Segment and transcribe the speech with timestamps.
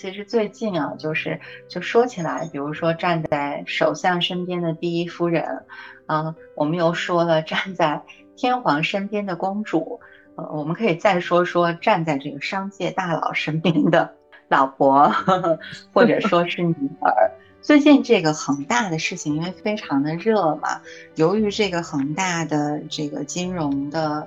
[0.00, 1.38] 其实最近啊，就是
[1.68, 5.66] 就说起来，比如说站在首相身边的第一夫人，
[6.06, 8.02] 嗯，我们又说了站在
[8.34, 10.00] 天皇身边的公主，
[10.36, 14.14] 呃，我们可以再说说站在这个商界大佬身边的
[14.48, 15.12] 老婆，
[15.92, 17.30] 或者说是女儿。
[17.60, 20.80] 最近这个恒大的事情，因为非常的热嘛，
[21.14, 24.26] 由于这个恒大的这个金融的。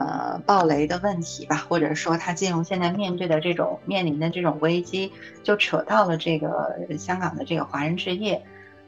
[0.00, 8.42] 呃，暴雷的问题吧，或者说他金融现在面对的这种面临的这种危机，就扯到了这个香港的这个华人置业，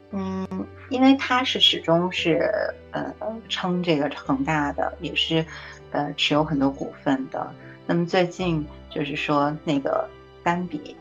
[0.09, 0.47] 嗯，
[0.89, 2.49] 因为他是始终是
[2.89, 3.13] 呃
[3.47, 5.45] 撑这个恒大的，也是
[5.91, 7.47] 呃持有很多股份的。
[7.85, 10.09] 那么最近就是说那个
[10.43, 10.97] 甘比，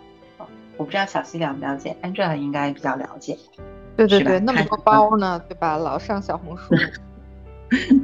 [0.76, 3.38] 我不知道小西了不了解，Angela 应该比较了解，
[3.96, 5.78] 对对对，那么多包呢，对吧？
[5.78, 6.74] 老上小红书。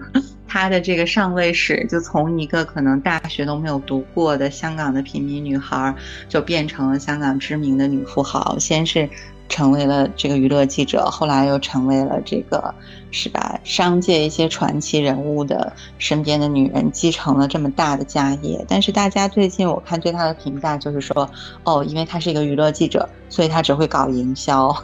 [0.48, 5.94] 她的这个上位史，就从一个可能大学都没有读过的香港的平民女孩，
[6.28, 8.58] 就变成了香港知名的女富豪。
[8.58, 9.08] 先是
[9.48, 12.74] 成为了这个娱乐记者，后来又成为了这个，
[13.10, 13.60] 是吧？
[13.64, 18.64] 商界一些传奇人物的身边的女人，继承了这么大的家业。
[18.68, 21.30] 但是大家最近我看对她的评价就是说，
[21.64, 24.74] 哦，因为她是一个娱乐记者，所以她只会搞营销。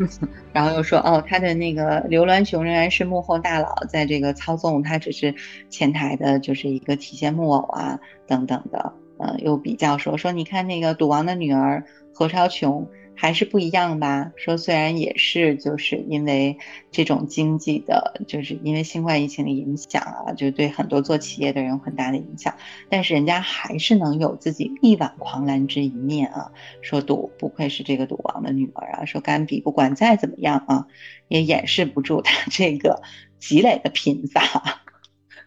[0.52, 5.34] 然后又说哦，他的那个刘銮雄仍然是幕后大佬，在这个操纵，他只是
[5.68, 8.92] 前台的，就是一个提线木偶啊等等的。
[9.18, 12.88] 呃，又比较说说，你看那个赌王的女儿何超琼。
[13.18, 14.30] 还是不一样吧？
[14.36, 16.58] 说虽然也是，就是因为
[16.90, 22.54] 这种经济的，就是因为新冠疫情的影响啊，就对很多做企业的人有很大的影响，
[22.90, 26.52] 但是人家还是能有自己力挽狂澜之一面啊。
[26.82, 29.04] 说赌不愧是这个赌王的女儿啊。
[29.06, 30.86] 说甘比不管再怎么样啊，
[31.28, 33.02] 也掩饰不住他 这个
[33.38, 34.82] 积累的贫乏、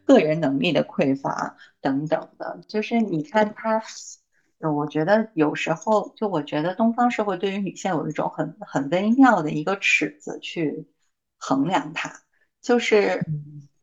[0.05, 2.61] 个人能力的匮乏等等的。
[2.67, 3.83] 就是你看他。
[4.61, 10.85] 我觉得有时候，就我觉得东方社会对于女性有一种很很微妙的一个尺子去
[11.37, 12.11] 衡量它，
[12.61, 13.25] 就是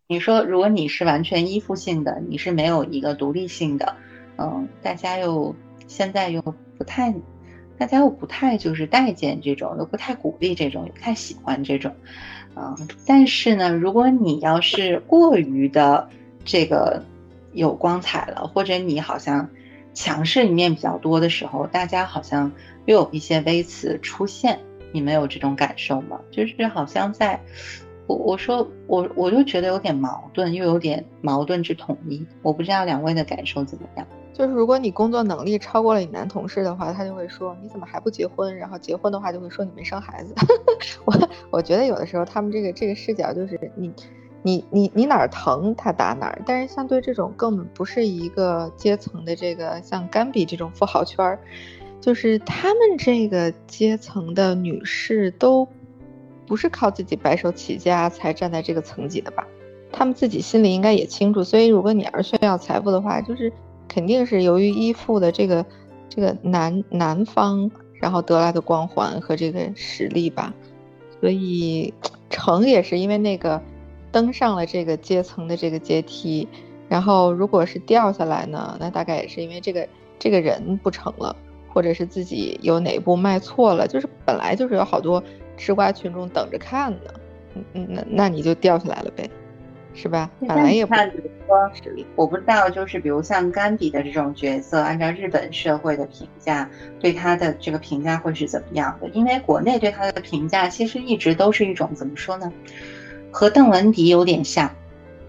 [0.06, 3.96] 你说如果你是完全依附性的，你是没有一个独立性的，
[4.36, 5.56] 嗯，大家又
[5.86, 6.42] 现在又
[6.76, 7.14] 不太，
[7.78, 11.90] 大家又不太就是待见这种，又不太鼓励这种，也不太喜欢这种，
[12.54, 12.76] 嗯，
[13.06, 16.10] 但是呢，如果你要是过于的
[16.44, 17.02] 这个
[17.54, 19.48] 有光彩了，或者你好像。
[19.96, 22.52] 强势一面比较多的时候，大家好像
[22.84, 24.60] 又有一些微词出现，
[24.92, 26.20] 你们有这种感受吗？
[26.30, 27.40] 就是好像在，
[28.06, 32.24] 我我说我我就觉得有点矛盾，又有点矛盾之统一。
[32.42, 34.06] 我不知道两位的感受怎么样。
[34.34, 38.54] 就是如果你工作能力超过了你男同事的话，他就会说你怎么还不结婚？
[38.54, 40.34] 然后结婚的话就会说你没生孩子。
[41.06, 43.90] 我我觉得有的时候他们这个这个视角就是你。
[44.42, 51.38] 你你你哪儿疼他打哪儿，但是相对这种根本不是一个阶层的这个像甘比这种富豪圈儿，
[52.00, 55.66] 就是他们这个阶层的女士都
[56.46, 59.44] 不是靠自己白手起家才站在这个层级的吧？
[59.90, 61.42] 他们自己心里应该也清楚。
[61.42, 63.52] 所以如果你要是炫耀财富的话，就是
[63.88, 65.66] 肯定是由于依附的这个
[66.08, 70.54] 这个男男方，然后得来的光环和这个实力吧。
[71.20, 71.92] 所以
[72.30, 73.60] 成也是因为那个。
[74.12, 76.48] 登上了这个阶层的这个阶梯，
[76.88, 81.34] 然后如果是掉下来呢，那大概也是因为这个这个人不成了，
[81.68, 85.22] 或者是自己有哪一步迈错了，就是本来就是有好多
[85.56, 87.10] 吃瓜群众等着看呢，
[87.54, 89.28] 嗯嗯，那那你就掉下来了呗，
[89.94, 90.30] 是吧？
[90.40, 91.70] 本来也看，比如说，
[92.16, 96.68] 我不知道，就是比如像甘比的这种角色，按照日本社会的评价，
[97.00, 99.08] 对他的这个评价会是怎么样的？
[99.10, 102.52] 因为国内对他的评价其实一直都是一种怎么说呢？
[103.36, 104.74] 和邓文迪有点像，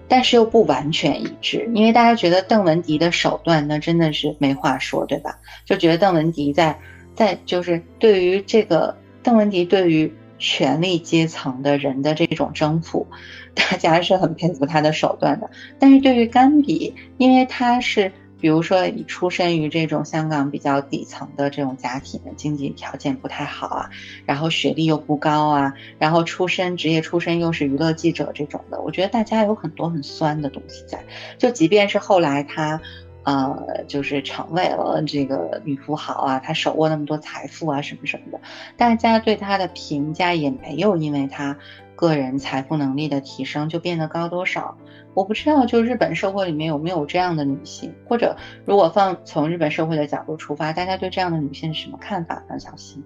[0.07, 5.37] 但是又不完全一致，因为大家觉得邓文迪的手段那真的是没话说，对吧？
[5.65, 6.79] 就觉得邓文迪在
[7.13, 13.05] 在就是对于这个邓文迪对于权力阶层的人的这种征服，
[13.53, 15.49] 大家是很佩服他的手段的。
[15.77, 18.13] 但是对于甘比，因为他是。
[18.39, 23.89] 比如说，你出身于这种香港比较底层的这种家庭，经济条件不太好啊，
[24.25, 31.03] 然后学历又不高啊，然后出身职业出身又是娱乐记者这种的，我觉得大家有很多很酸的东西在。
[31.37, 32.79] 就即便是后来他，
[33.23, 38.39] 呃，就是成为了这个女富豪啊，他手握那么多财富啊，什么什么的，
[38.77, 41.57] 大家对他的评价也没有因为他
[41.97, 44.77] 个人财富能力的提升就变得高多少。
[45.13, 52.59] 我不知道，就日本社会里面有没有这样的女性，或者如果放从日本社会的角度出发，大家对这样的女性是什么看法呢？
[52.59, 53.03] 小溪，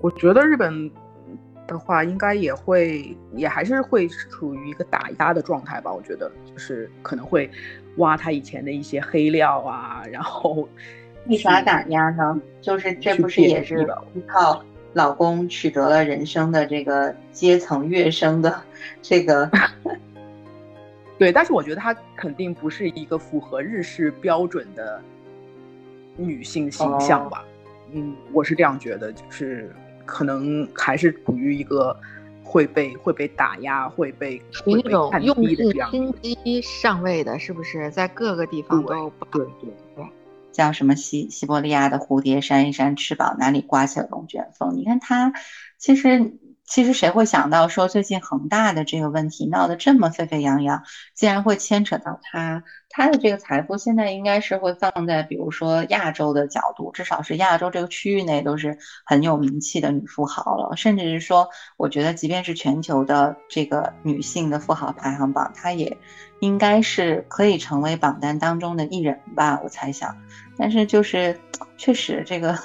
[0.00, 0.90] 我觉得日本
[1.68, 5.92] 的话，应该也会，也还是会处于一个打压的状态吧。
[5.92, 7.48] 我觉得就是可能会
[7.98, 10.68] 挖他以前的一些黑料啊，然后
[11.28, 12.40] 为啥打压呢？
[12.60, 14.60] 就是这不是也是依靠
[14.94, 18.62] 老公取得了人生的这个阶层跃升的
[19.02, 19.50] 这个。
[21.16, 25.00] 对，但是我觉得她肯定不是一个符合日式标准的
[26.16, 27.44] 女性形象吧。
[27.92, 29.72] 嗯，我是这样觉得，就是
[30.04, 31.96] 可能还是处于一个
[32.42, 37.88] 会被会被打压、会被那种用尽心机上位的，是不是？
[37.92, 40.04] 在各个地方都对对对，
[40.54, 44.74] 叫什么西西伯利亚的蝴蝶扇一扇翅膀，哪里刮起了龙卷风？
[44.76, 45.32] 你看它，
[45.76, 46.38] 其实。
[46.66, 50.82] 其实谁会想到说最近恒大的这个问题闹得这么沸沸扬扬，
[51.14, 52.62] 竟然会牵扯到他？
[52.88, 60.74] 他的这个财富现在应该是会放在比如说亚洲的角度，至少是亚洲这个区域内都是很有名气的女富豪了。
[60.76, 65.98] 甚至是说，我觉得即便是全球的这个女性的富豪排行榜，她也
[66.40, 70.16] 应该是可以成为榜单当中的一人吧，我猜想。
[70.56, 71.38] 但是就是
[71.76, 72.58] 确实这个。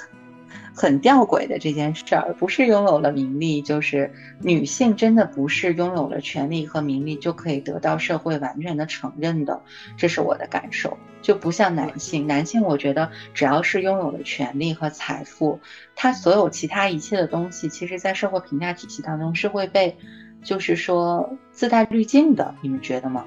[0.79, 9.61] 很吊诡的这件事儿，不是拥有了名利，就是女性真的不是拥有了权利和名利就可以得到社会完全的承认的，
[9.97, 10.97] 这是我的感受。
[11.21, 15.59] 就不像男性，男性我觉得只要是拥有了权利和财富，
[15.97, 19.97] 他所有其他一切的东西，其实在社会评价体系当中是会被，
[20.41, 22.55] 就是说自带滤镜的。
[22.61, 23.25] 你们觉得吗？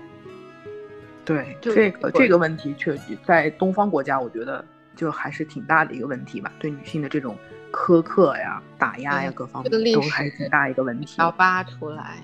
[1.27, 4.65] 对，这个这个问题确实在东方国家，我觉得。
[4.95, 7.37] 就还是挺大的一个问题吧，对女性的这种
[7.73, 11.17] 苛刻呀、打压呀，各方面都还是挺大一个问题。
[11.19, 12.19] 要扒出来，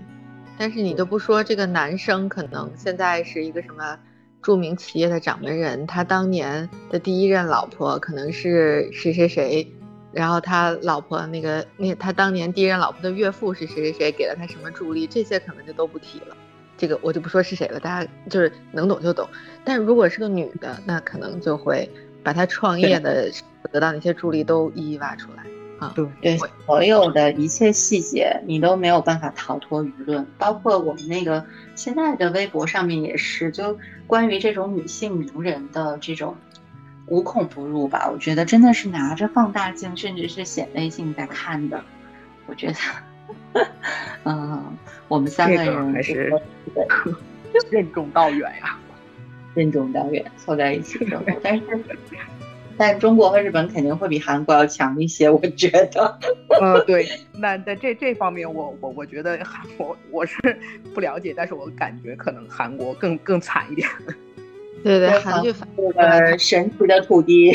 [0.58, 3.98] 但是你都不说这个男生，可能现在是一个什么
[4.42, 9.66] 著名企业的掌门人，他当年的第一任老婆可能是谁谁谁，
[10.12, 16.36] 然后他老婆那个那他当年第一任老婆的岳父是谁谁谁，给了他什么助力，这些可能就都不提了。
[16.76, 19.28] 这个我就不说是谁了，大家就是能懂就懂。
[19.64, 21.90] 但如果是个女的，那可能就会。
[22.28, 23.32] 把他创业的
[23.72, 25.42] 得到那些助力都一一挖出来
[25.78, 25.94] 啊！
[25.96, 31.42] 对对，所有的一切细节你都没有办法逃脱舆论，包括我们那个
[31.74, 36.36] 现在的微博上面也是，就关于这种女性名人的这种
[37.06, 38.10] 无孔不入吧。
[38.12, 41.82] 我觉得真的是拿着放大镜，甚至是显微镜在看的。
[42.46, 42.66] 我觉
[43.54, 43.66] 得，
[44.24, 44.76] 嗯，
[45.08, 46.30] 我们三个人还是
[47.72, 48.78] 任重道远呀。
[49.58, 51.32] 任重道远，凑在一起生活。
[51.42, 51.62] 但是，
[52.76, 56.16] 但中国和日本肯定会比韩国要强一些，我觉得。
[56.60, 60.36] 呃，对，那在这这方面，我我我觉得韩国我是
[60.94, 63.88] 不了解，但是我感觉可能韩国更更惨一点。
[64.84, 65.52] 对 对，韩剧
[65.96, 67.52] 呃神奇的土地，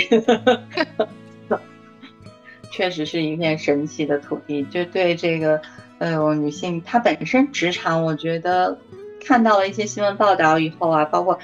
[2.70, 4.62] 确实是一片神奇的土地。
[4.66, 5.62] 就对这个，
[6.00, 8.78] 哎呦，女性她本身职场，我觉得
[9.26, 11.40] 看到了一些新闻报道以后啊，包括。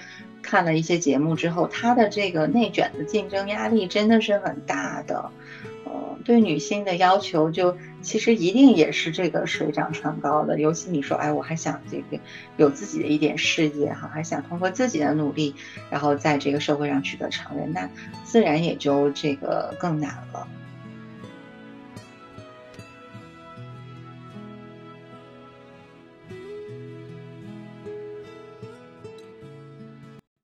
[0.49, 5.29] 看了一些节目之后，她的这个内卷的竞争压力真的是很大的，
[5.85, 10.59] 呃，对女性的要求就其实一定也是这个水涨船高的。
[10.59, 12.19] 尤其你说，哎，我还想这个
[12.57, 15.53] 有自己的一点事业哈，还想通过自己的努力，
[15.91, 17.87] 然后在这个社会上取得承认，那
[18.23, 20.47] 自然也就这个更难了。